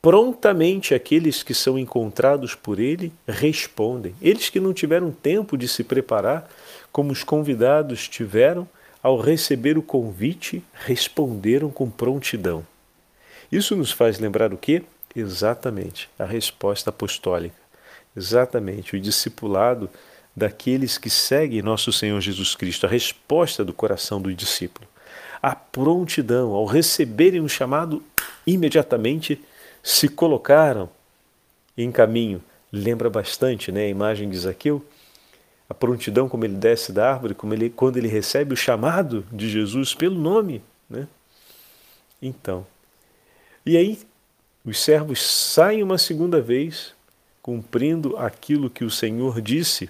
prontamente 0.00 0.94
aqueles 0.94 1.42
que 1.42 1.54
são 1.54 1.78
encontrados 1.78 2.54
por 2.54 2.78
ele 2.78 3.12
respondem. 3.26 4.14
Eles 4.20 4.48
que 4.48 4.60
não 4.60 4.72
tiveram 4.72 5.10
tempo 5.10 5.56
de 5.56 5.66
se 5.68 5.82
preparar, 5.82 6.48
como 6.92 7.12
os 7.12 7.24
convidados 7.24 8.08
tiveram, 8.08 8.68
ao 9.02 9.20
receber 9.20 9.78
o 9.78 9.82
convite, 9.82 10.62
responderam 10.72 11.70
com 11.70 11.90
prontidão. 11.90 12.66
Isso 13.50 13.76
nos 13.76 13.92
faz 13.92 14.18
lembrar 14.18 14.52
o 14.52 14.58
quê? 14.58 14.82
Exatamente 15.14 16.08
a 16.18 16.24
resposta 16.24 16.90
apostólica. 16.90 17.56
Exatamente 18.16 18.96
o 18.96 19.00
discipulado 19.00 19.88
daqueles 20.34 20.98
que 20.98 21.10
seguem 21.10 21.62
nosso 21.62 21.92
Senhor 21.92 22.20
Jesus 22.20 22.54
Cristo, 22.54 22.86
a 22.86 22.88
resposta 22.88 23.64
do 23.64 23.72
coração 23.72 24.20
do 24.20 24.32
discípulo 24.34 24.86
a 25.42 25.54
prontidão, 25.54 26.52
ao 26.52 26.64
receberem 26.64 27.40
o 27.40 27.48
chamado, 27.48 28.02
imediatamente 28.46 29.40
se 29.88 30.06
colocaram 30.06 30.90
em 31.74 31.90
caminho. 31.90 32.42
Lembra 32.70 33.08
bastante 33.08 33.72
né, 33.72 33.86
a 33.86 33.88
imagem 33.88 34.28
de 34.28 34.38
Zaqueu? 34.38 34.84
A 35.66 35.72
prontidão, 35.72 36.28
como 36.28 36.44
ele 36.44 36.56
desce 36.56 36.92
da 36.92 37.10
árvore, 37.10 37.34
como 37.34 37.54
ele, 37.54 37.70
quando 37.70 37.96
ele 37.96 38.06
recebe 38.06 38.52
o 38.52 38.56
chamado 38.56 39.24
de 39.32 39.48
Jesus 39.48 39.94
pelo 39.94 40.14
nome. 40.14 40.62
Né? 40.90 41.08
Então, 42.20 42.66
e 43.64 43.78
aí 43.78 43.98
os 44.62 44.78
servos 44.78 45.22
saem 45.22 45.82
uma 45.82 45.96
segunda 45.96 46.38
vez, 46.38 46.92
cumprindo 47.40 48.14
aquilo 48.18 48.68
que 48.68 48.84
o 48.84 48.90
Senhor 48.90 49.40
disse 49.40 49.88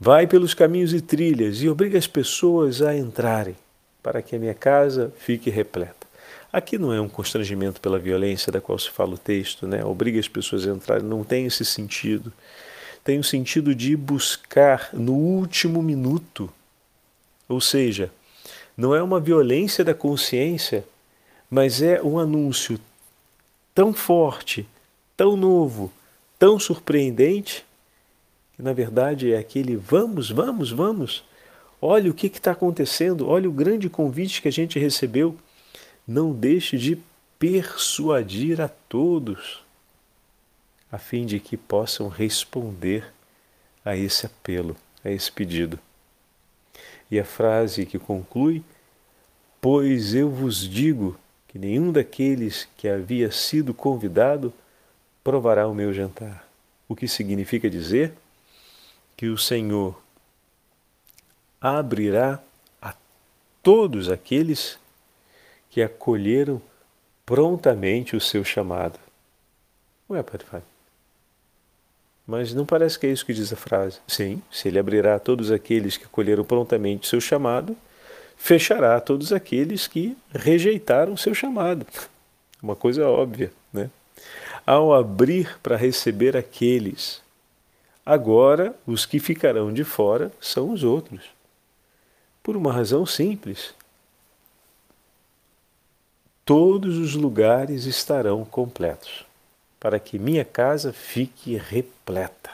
Vai 0.00 0.26
pelos 0.26 0.52
caminhos 0.52 0.92
e 0.92 1.00
trilhas 1.00 1.62
e 1.62 1.68
obriga 1.68 1.96
as 1.96 2.08
pessoas 2.08 2.82
a 2.82 2.96
entrarem, 2.96 3.56
para 4.02 4.20
que 4.20 4.34
a 4.34 4.38
minha 4.38 4.54
casa 4.54 5.12
fique 5.18 5.48
repleta. 5.48 5.97
Aqui 6.52 6.78
não 6.78 6.92
é 6.92 7.00
um 7.00 7.08
constrangimento 7.08 7.80
pela 7.80 7.98
violência 7.98 8.50
da 8.50 8.60
qual 8.60 8.78
se 8.78 8.90
fala 8.90 9.14
o 9.14 9.18
texto, 9.18 9.66
né? 9.66 9.84
Obriga 9.84 10.18
as 10.18 10.28
pessoas 10.28 10.66
a 10.66 10.70
entrarem, 10.70 11.04
não 11.04 11.22
tem 11.22 11.46
esse 11.46 11.64
sentido. 11.64 12.32
Tem 13.04 13.18
o 13.18 13.24
sentido 13.24 13.74
de 13.74 13.96
buscar 13.96 14.90
no 14.92 15.12
último 15.12 15.82
minuto. 15.82 16.50
Ou 17.48 17.60
seja, 17.60 18.10
não 18.76 18.94
é 18.94 19.02
uma 19.02 19.20
violência 19.20 19.84
da 19.84 19.94
consciência, 19.94 20.84
mas 21.50 21.82
é 21.82 22.02
um 22.02 22.18
anúncio 22.18 22.80
tão 23.74 23.92
forte, 23.92 24.66
tão 25.16 25.36
novo, 25.36 25.92
tão 26.38 26.58
surpreendente 26.58 27.64
que 28.58 28.62
na 28.62 28.72
verdade 28.72 29.32
é 29.32 29.38
aquele 29.38 29.76
vamos, 29.76 30.30
vamos, 30.30 30.70
vamos. 30.72 31.24
Olha 31.80 32.10
o 32.10 32.14
que 32.14 32.26
está 32.26 32.50
acontecendo, 32.50 33.28
olha 33.28 33.48
o 33.48 33.52
grande 33.52 33.88
convite 33.88 34.42
que 34.42 34.48
a 34.48 34.52
gente 34.52 34.78
recebeu. 34.78 35.36
Não 36.08 36.32
deixe 36.32 36.78
de 36.78 36.98
persuadir 37.38 38.62
a 38.62 38.68
todos, 38.68 39.62
a 40.90 40.96
fim 40.96 41.26
de 41.26 41.38
que 41.38 41.54
possam 41.54 42.08
responder 42.08 43.12
a 43.84 43.94
esse 43.94 44.24
apelo, 44.24 44.74
a 45.04 45.10
esse 45.10 45.30
pedido. 45.30 45.78
E 47.10 47.20
a 47.20 47.24
frase 47.24 47.84
que 47.84 47.98
conclui: 47.98 48.64
Pois 49.60 50.14
eu 50.14 50.30
vos 50.30 50.66
digo 50.66 51.18
que 51.46 51.58
nenhum 51.58 51.92
daqueles 51.92 52.66
que 52.78 52.88
havia 52.88 53.30
sido 53.30 53.74
convidado 53.74 54.52
provará 55.22 55.68
o 55.68 55.74
meu 55.74 55.92
jantar. 55.92 56.48
O 56.88 56.96
que 56.96 57.06
significa 57.06 57.68
dizer? 57.68 58.14
que 59.18 59.26
o 59.26 59.36
Senhor 59.36 60.00
abrirá 61.60 62.40
a 62.80 62.94
todos 63.60 64.08
aqueles 64.08 64.78
que 65.78 65.82
acolheram 65.82 66.60
prontamente 67.24 68.16
o 68.16 68.20
seu 68.20 68.42
chamado. 68.42 68.98
Ué, 70.10 70.20
Padre 70.24 70.44
Fábio, 70.44 70.66
mas 72.26 72.52
não 72.52 72.66
parece 72.66 72.98
que 72.98 73.06
é 73.06 73.10
isso 73.12 73.24
que 73.24 73.32
diz 73.32 73.52
a 73.52 73.56
frase. 73.56 74.00
Sim, 74.08 74.42
se 74.50 74.66
ele 74.66 74.80
abrirá 74.80 75.14
a 75.14 75.20
todos 75.20 75.52
aqueles 75.52 75.96
que 75.96 76.04
acolheram 76.04 76.42
prontamente 76.42 77.06
o 77.06 77.08
seu 77.08 77.20
chamado, 77.20 77.76
fechará 78.36 78.96
a 78.96 79.00
todos 79.00 79.32
aqueles 79.32 79.86
que 79.86 80.16
rejeitaram 80.34 81.12
o 81.12 81.18
seu 81.18 81.32
chamado. 81.32 81.86
Uma 82.60 82.74
coisa 82.74 83.08
óbvia, 83.08 83.52
né? 83.72 83.88
Ao 84.66 84.92
abrir 84.92 85.60
para 85.62 85.76
receber 85.76 86.36
aqueles 86.36 87.22
Agora, 88.04 88.74
os 88.84 89.06
que 89.06 89.20
ficarão 89.20 89.72
de 89.72 89.84
fora 89.84 90.32
são 90.40 90.72
os 90.72 90.82
outros. 90.82 91.26
Por 92.42 92.56
uma 92.56 92.72
razão 92.72 93.06
simples. 93.06 93.74
Todos 96.48 96.96
os 96.96 97.14
lugares 97.14 97.84
estarão 97.84 98.42
completos, 98.42 99.26
para 99.78 100.00
que 100.00 100.18
minha 100.18 100.46
casa 100.46 100.94
fique 100.94 101.58
repleta. 101.58 102.50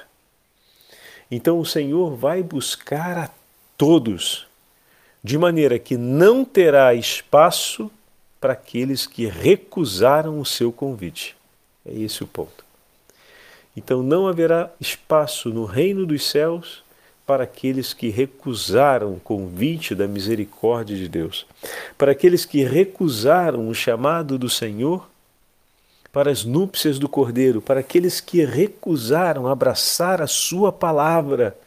Então 1.30 1.60
o 1.60 1.64
Senhor 1.64 2.16
vai 2.16 2.42
buscar 2.42 3.16
a 3.16 3.30
todos, 3.78 4.48
de 5.22 5.38
maneira 5.38 5.78
que 5.78 5.96
não 5.96 6.44
terá 6.44 6.92
espaço 6.92 7.88
para 8.40 8.54
aqueles 8.54 9.06
que 9.06 9.26
recusaram 9.26 10.40
o 10.40 10.44
seu 10.44 10.72
convite. 10.72 11.36
É 11.86 11.94
esse 11.94 12.24
o 12.24 12.26
ponto. 12.26 12.64
Então 13.76 14.02
não 14.02 14.26
haverá 14.26 14.72
espaço 14.80 15.50
no 15.50 15.64
reino 15.64 16.04
dos 16.04 16.28
céus 16.28 16.82
para 17.26 17.44
aqueles 17.44 17.94
que 17.94 18.10
recusaram 18.10 19.14
o 19.14 19.20
convite 19.20 19.94
da 19.94 20.06
misericórdia 20.06 20.96
de 20.96 21.08
Deus, 21.08 21.46
para 21.96 22.12
aqueles 22.12 22.44
que 22.44 22.62
recusaram 22.62 23.68
o 23.68 23.74
chamado 23.74 24.38
do 24.38 24.50
Senhor 24.50 25.08
para 26.12 26.30
as 26.30 26.44
núpcias 26.44 26.98
do 26.98 27.08
Cordeiro, 27.08 27.60
para 27.60 27.80
aqueles 27.80 28.20
que 28.20 28.44
recusaram 28.44 29.48
abraçar 29.48 30.22
a 30.22 30.28
Sua 30.28 30.70
palavra 30.70 31.58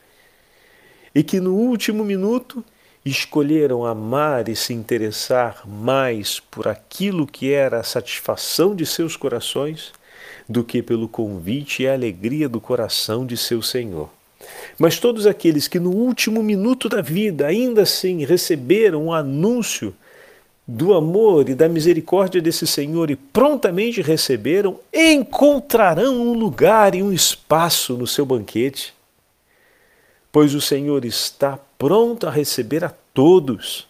e 1.14 1.22
que 1.22 1.40
no 1.42 1.54
último 1.54 2.06
minuto 2.06 2.64
escolheram 3.04 3.86
amar 3.86 4.48
e 4.48 4.56
se 4.56 4.74
interessar 4.74 5.68
mais 5.68 6.40
por 6.40 6.68
aquilo 6.68 7.28
que 7.28 7.52
era 7.52 7.80
a 7.80 7.84
satisfação 7.84 8.76
de 8.76 8.86
seus 8.86 9.18
corações 9.18 9.92
do 10.48 10.64
que 10.64 10.82
pelo 10.82 11.10
convite 11.10 11.84
e 11.84 11.88
a 11.88 11.94
alegria 11.94 12.48
do 12.48 12.62
coração 12.62 13.26
de 13.26 13.36
seu 13.36 13.62
Senhor. 13.62 14.17
Mas 14.78 15.00
todos 15.00 15.26
aqueles 15.26 15.68
que 15.68 15.80
no 15.80 15.92
último 15.92 16.44
minuto 16.44 16.90
da 16.90 17.02
vida 17.02 17.48
ainda 17.48 17.84
assim 17.84 18.24
receberam 18.26 19.04
o 19.04 19.06
um 19.06 19.14
anúncio 19.14 19.96
do 20.68 20.94
amor 20.94 21.50
e 21.50 21.56
da 21.56 21.70
misericórdia 21.70 22.42
desse 22.42 22.68
Senhor 22.68 23.10
e 23.10 23.16
prontamente 23.16 24.02
receberam, 24.02 24.80
encontrarão 24.94 26.16
um 26.16 26.34
lugar 26.34 26.94
e 26.94 27.02
um 27.02 27.14
espaço 27.14 27.94
no 27.94 28.06
seu 28.06 28.26
banquete, 28.26 28.94
pois 30.32 30.54
o 30.54 30.60
Senhor 30.60 31.06
está 31.06 31.58
pronto 31.78 32.28
a 32.28 32.32
receber 32.32 32.84
a 32.84 32.94
todos 33.14 33.88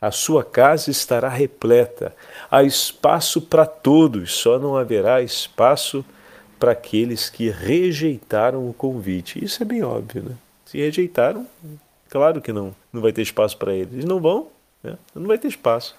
a 0.00 0.10
sua 0.10 0.44
casa 0.44 0.90
estará 0.90 1.28
repleta. 1.28 2.14
Há 2.50 2.62
espaço 2.62 3.40
para 3.40 3.64
todos, 3.64 4.34
só 4.34 4.58
não 4.58 4.76
haverá 4.76 5.22
espaço 5.22 6.04
para 6.04 6.15
aqueles 6.60 7.28
que 7.28 7.50
rejeitaram 7.50 8.68
o 8.68 8.72
convite. 8.72 9.42
Isso 9.42 9.62
é 9.62 9.66
bem 9.66 9.82
óbvio, 9.82 10.22
né? 10.22 10.36
Se 10.64 10.78
rejeitaram, 10.78 11.46
claro 12.08 12.40
que 12.40 12.52
não, 12.52 12.74
não 12.92 13.00
vai 13.00 13.12
ter 13.12 13.22
espaço 13.22 13.56
para 13.56 13.74
eles. 13.74 13.92
Eles 13.92 14.04
não 14.04 14.20
vão, 14.20 14.48
né? 14.82 14.96
não 15.14 15.26
vai 15.26 15.38
ter 15.38 15.48
espaço. 15.48 15.94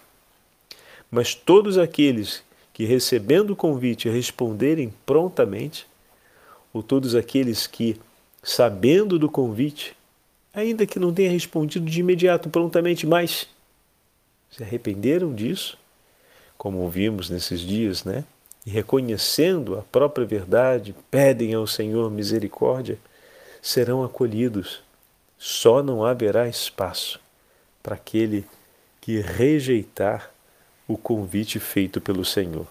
Mas 1.09 1.33
todos 1.33 1.77
aqueles 1.77 2.43
que 2.73 2.85
recebendo 2.85 3.51
o 3.51 3.55
convite 3.55 4.09
responderem 4.09 4.93
prontamente, 5.05 5.87
ou 6.73 6.83
todos 6.83 7.15
aqueles 7.15 7.65
que, 7.65 7.99
sabendo 8.43 9.17
do 9.17 9.29
convite, 9.29 9.95
ainda 10.53 10.85
que 10.85 10.99
não 10.99 11.13
tenha 11.13 11.31
respondido 11.31 11.85
de 11.85 11.99
imediato, 11.99 12.49
prontamente, 12.49 13.07
mas 13.07 13.47
se 14.51 14.63
arrependeram 14.63 15.33
disso, 15.33 15.77
como 16.57 16.79
ouvimos 16.79 17.29
nesses 17.29 17.61
dias, 17.61 18.03
né? 18.03 18.23
E 18.67 18.69
reconhecendo 18.69 19.79
a 19.79 19.81
própria 19.81 20.25
verdade, 20.25 20.93
pedem 21.09 21.53
ao 21.53 21.65
Senhor 21.65 22.11
misericórdia, 22.11 22.99
serão 23.61 24.03
acolhidos. 24.03 24.81
Só 25.37 25.81
não 25.81 26.03
haverá 26.03 26.49
espaço 26.49 27.17
para 27.81 27.95
aquele 27.95 28.45
que 28.99 29.21
rejeitar 29.21 30.29
o 30.85 30.97
convite 30.97 31.61
feito 31.61 32.01
pelo 32.01 32.25
Senhor. 32.25 32.67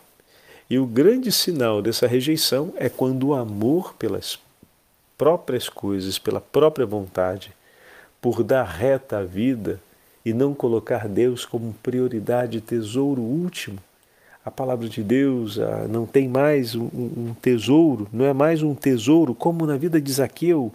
E 0.69 0.79
o 0.79 0.85
grande 0.85 1.33
sinal 1.33 1.81
dessa 1.81 2.07
rejeição 2.07 2.75
é 2.77 2.91
quando 2.91 3.29
o 3.29 3.35
amor 3.35 3.95
pelas 3.95 4.39
próprias 5.17 5.67
coisas, 5.67 6.19
pela 6.19 6.43
própria 6.43 6.85
vontade, 6.85 7.55
por 8.21 8.43
dar 8.43 8.65
reta 8.65 9.21
à 9.21 9.25
vida 9.25 9.81
e 10.27 10.35
não 10.35 10.53
colocar 10.53 11.09
Deus 11.09 11.47
como 11.47 11.73
prioridade, 11.83 12.61
tesouro 12.61 13.23
último. 13.23 13.79
A 14.47 14.51
palavra 14.53 14.89
de 14.89 15.03
Deus 15.03 15.59
ah, 15.59 15.89
não 15.89 16.07
tem 16.07 16.29
mais 16.29 16.77
um, 16.77 16.85
um 16.85 17.35
tesouro, 17.43 18.07
não 18.13 18.25
é 18.25 18.33
mais 18.33 18.63
um 18.63 18.77
tesouro 18.77 19.35
como 19.35 19.67
na 19.67 19.77
vida 19.77 20.01
de 20.01 20.13
Zaqueu. 20.13 20.73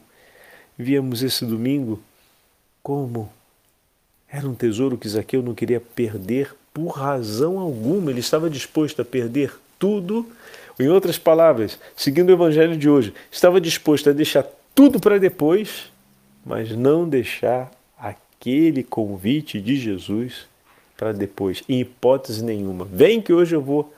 Víamos 0.77 1.23
esse 1.23 1.45
domingo 1.45 1.97
como 2.83 3.31
era 4.29 4.45
um 4.45 4.53
tesouro 4.53 4.97
que 4.97 5.07
Zaqueu 5.07 5.41
não 5.41 5.55
queria 5.55 5.79
perder 5.79 6.53
por 6.73 6.89
razão 6.89 7.59
alguma, 7.59 8.11
ele 8.11 8.19
estava 8.19 8.49
disposto 8.49 9.01
a 9.01 9.05
perder 9.05 9.57
tudo. 9.79 10.29
Em 10.77 10.89
outras 10.89 11.17
palavras, 11.17 11.79
seguindo 11.95 12.27
o 12.27 12.33
evangelho 12.33 12.75
de 12.75 12.89
hoje, 12.89 13.13
estava 13.31 13.61
disposto 13.61 14.09
a 14.09 14.13
deixar 14.13 14.45
tudo 14.75 14.99
para 14.99 15.17
depois, 15.17 15.89
mas 16.45 16.75
não 16.75 17.07
deixar 17.07 17.71
aquele 17.97 18.83
convite 18.83 19.61
de 19.61 19.77
Jesus 19.77 20.50
para 21.01 21.13
depois, 21.13 21.63
em 21.67 21.79
hipótese 21.79 22.43
nenhuma. 22.43 22.85
Vem 22.85 23.19
que 23.19 23.33
hoje 23.33 23.55
eu 23.55 23.61
vou 23.61 23.91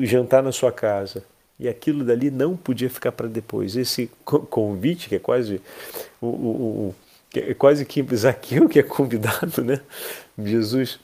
jantar 0.00 0.42
na 0.42 0.50
sua 0.50 0.72
casa. 0.72 1.22
E 1.58 1.68
aquilo 1.68 2.02
dali 2.02 2.30
não 2.30 2.56
podia 2.56 2.88
ficar 2.88 3.12
para 3.12 3.28
depois. 3.28 3.76
Esse 3.76 4.10
convite, 4.24 5.10
que 5.10 5.16
é 5.16 5.18
quase 5.18 5.60
o, 6.18 6.26
o, 6.26 6.30
o 6.88 6.94
é 7.36 7.52
quase 7.52 7.84
que 7.84 8.02
Zaqueu 8.16 8.66
que 8.66 8.78
é 8.78 8.82
convidado, 8.82 9.62
né? 9.62 9.82
Jesus 10.42 10.98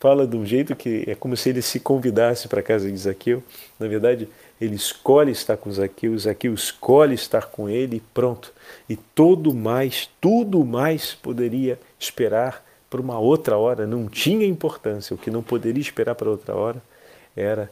fala 0.00 0.26
de 0.26 0.34
um 0.34 0.46
jeito 0.46 0.74
que 0.74 1.04
é 1.06 1.14
como 1.14 1.36
se 1.36 1.50
ele 1.50 1.60
se 1.60 1.78
convidasse 1.78 2.48
para 2.48 2.60
a 2.60 2.62
casa 2.62 2.90
de 2.90 2.96
Zaqueu. 2.96 3.42
Na 3.78 3.86
verdade, 3.86 4.30
ele 4.58 4.76
escolhe 4.76 5.30
estar 5.30 5.58
com 5.58 5.70
Zaqueu, 5.70 6.18
Zaqueu 6.18 6.54
escolhe 6.54 7.14
estar 7.14 7.48
com 7.48 7.68
ele 7.68 7.98
e 7.98 8.00
pronto. 8.00 8.50
E 8.88 8.96
todo 8.96 9.52
mais, 9.52 10.08
tudo 10.18 10.64
mais 10.64 11.12
poderia 11.12 11.78
esperar 12.00 12.66
para 12.88 13.00
uma 13.00 13.18
outra 13.18 13.56
hora, 13.56 13.86
não 13.86 14.08
tinha 14.08 14.46
importância. 14.46 15.14
O 15.14 15.18
que 15.18 15.30
não 15.30 15.42
poderia 15.42 15.80
esperar 15.80 16.14
para 16.14 16.30
outra 16.30 16.54
hora 16.54 16.82
era 17.36 17.70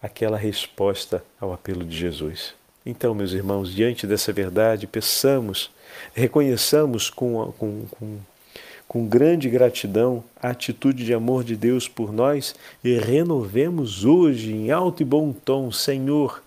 aquela 0.00 0.36
resposta 0.36 1.22
ao 1.40 1.52
apelo 1.52 1.84
de 1.84 1.96
Jesus. 1.96 2.54
Então, 2.84 3.14
meus 3.14 3.32
irmãos, 3.32 3.72
diante 3.72 4.06
dessa 4.06 4.32
verdade, 4.32 4.86
peçamos, 4.86 5.70
reconheçamos 6.14 7.10
com, 7.10 7.52
com, 7.58 7.86
com 7.90 8.18
com 8.92 9.06
grande 9.06 9.48
gratidão 9.48 10.22
a 10.36 10.50
atitude 10.50 11.02
de 11.02 11.14
amor 11.14 11.44
de 11.44 11.56
Deus 11.56 11.88
por 11.88 12.12
nós 12.12 12.54
e 12.84 12.98
renovemos 12.98 14.04
hoje 14.04 14.52
em 14.52 14.70
alto 14.70 15.00
e 15.00 15.06
bom 15.06 15.32
tom: 15.32 15.72
Senhor, 15.72 16.42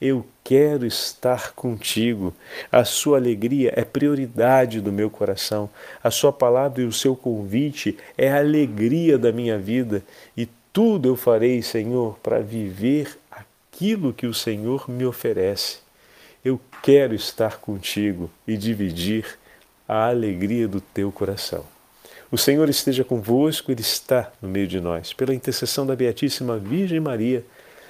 eu 0.00 0.24
quero 0.42 0.86
estar 0.86 1.52
contigo. 1.52 2.34
A 2.72 2.84
sua 2.84 3.18
alegria 3.18 3.72
é 3.76 3.84
prioridade 3.84 4.80
do 4.80 4.90
meu 4.90 5.10
coração. 5.10 5.68
A 6.02 6.10
sua 6.10 6.32
palavra 6.32 6.82
e 6.82 6.86
o 6.86 6.92
seu 6.92 7.14
convite 7.14 7.98
é 8.16 8.30
a 8.30 8.38
alegria 8.38 9.18
da 9.18 9.30
minha 9.30 9.58
vida 9.58 10.02
e 10.36 10.48
tudo 10.72 11.08
eu 11.08 11.16
farei, 11.16 11.62
Senhor, 11.62 12.18
para 12.22 12.40
viver 12.40 13.18
aquilo 13.30 14.12
que 14.12 14.26
o 14.26 14.34
Senhor 14.34 14.88
me 14.88 15.04
oferece. 15.04 15.78
Eu 16.44 16.60
quero 16.82 17.14
estar 17.14 17.58
contigo 17.58 18.30
e 18.46 18.56
dividir 18.56 19.38
a 19.86 20.08
alegria 20.08 20.66
do 20.66 20.80
teu 20.80 21.12
coração. 21.12 21.64
O 22.32 22.38
Senhor 22.38 22.68
esteja 22.68 23.02
convosco, 23.02 23.72
Ele 23.72 23.80
está 23.80 24.32
no 24.40 24.48
meio 24.48 24.68
de 24.68 24.80
nós. 24.80 25.12
Pela 25.12 25.34
intercessão 25.34 25.84
da 25.84 25.96
Beatíssima 25.96 26.56
Virgem 26.58 27.00
Maria, 27.00 27.44